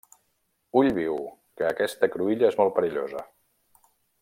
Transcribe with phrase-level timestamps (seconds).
[0.79, 1.17] Ull viu!,
[1.61, 3.23] que aquesta cruïlla és molt perillosa.